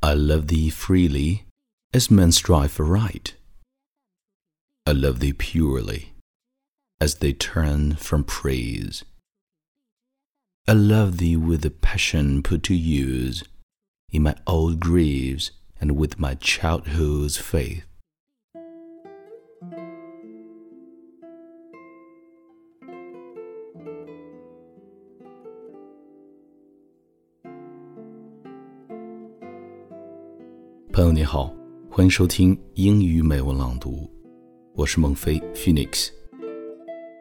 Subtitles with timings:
[0.00, 1.44] I love thee freely,
[1.92, 3.34] as men strive for right.
[4.86, 6.12] I love thee purely,
[7.00, 9.04] as they turn from praise.
[10.68, 13.42] I love thee with a passion put to use
[14.12, 15.50] in my old griefs
[15.80, 17.87] and with my childhood's faith.
[30.98, 31.54] 朋友你好，
[31.88, 34.10] 欢迎收听英语美文朗读，
[34.74, 36.08] 我是孟非 Phoenix。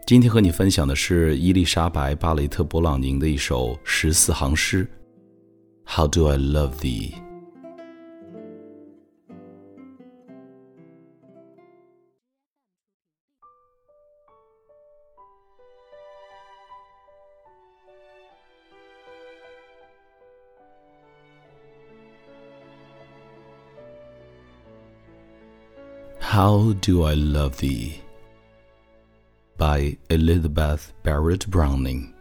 [0.08, 4.90] 今天和你分享的是伊丽莎白·巴雷特·勃朗宁的一首十四行诗
[5.86, 7.14] ：How do I love thee？
[26.38, 28.00] thee？How Do I Love Thee
[29.58, 32.14] by Elizabeth Barrett Browning.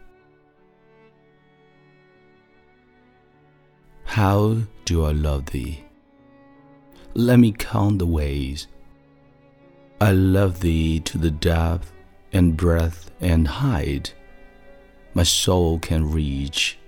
[4.05, 5.83] How do I love thee?
[7.13, 8.67] Let me count the ways.
[10.01, 11.93] I love thee to the depth
[12.33, 14.15] and breadth and height
[15.13, 16.79] my soul can reach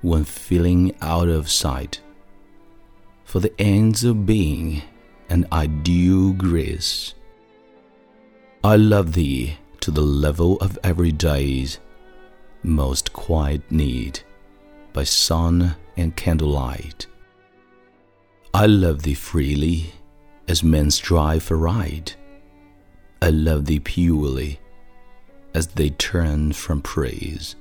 [0.00, 2.00] when feeling out of sight.
[3.24, 4.82] For the ends of being
[5.28, 7.14] and ideal grace.
[8.64, 11.78] I love thee to the level of every day's
[12.62, 14.20] most quiet need
[14.92, 17.06] by sun and candlelight.
[18.52, 19.92] I love thee freely
[20.48, 22.14] as men strive for right.
[23.20, 24.60] I love thee purely
[25.54, 27.56] as they turn from praise.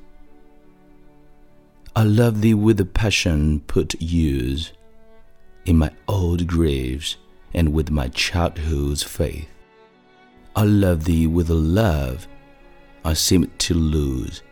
[1.95, 4.73] I love thee with a passion put use
[5.65, 7.17] in my old graves
[7.55, 9.47] and with my childhood's faith.
[10.55, 12.27] I love thee with a love
[13.03, 14.43] I seem to lose.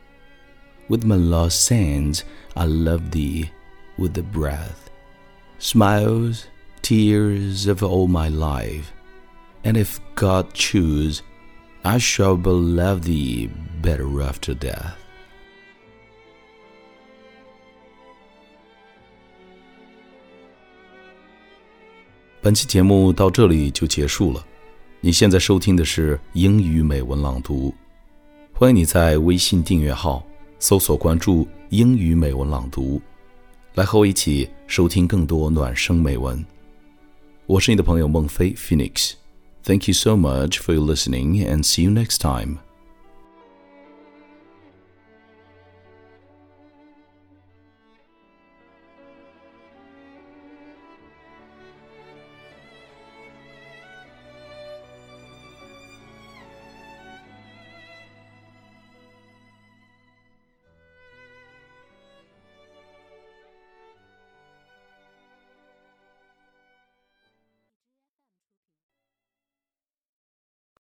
[0.88, 2.24] With my lost sands,
[2.56, 3.52] I love thee
[3.98, 4.90] with the breath,
[5.60, 6.48] smiles,
[6.82, 8.94] tears of all my life.
[9.64, 11.24] And if God choose,
[11.84, 13.48] I shall but love thee
[13.82, 15.03] better after death.
[22.44, 24.46] 本期节目到这里就结束了。
[25.00, 27.74] 你现在收听的是英语美文朗读，
[28.52, 30.22] 欢迎你在微信订阅号
[30.60, 33.02] 搜索关注“英语美文朗读”，
[33.76, 36.46] 来和我一起收听更多暖声美文。
[37.46, 39.14] 我是你的朋友孟非 Phoenix。
[39.64, 42.58] Thank you so much for your listening and see you next time.